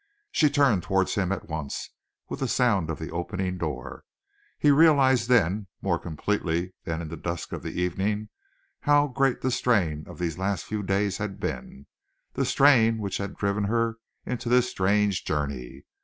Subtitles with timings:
[0.31, 1.91] She turned towards him at once
[2.27, 4.03] with the sound of the opening door.
[4.57, 8.29] He realized then, more completely than in the dusk of the evening,
[8.79, 11.85] how great the strain of these last few days had been,
[12.33, 15.83] the strain which had driven her into this strange journey.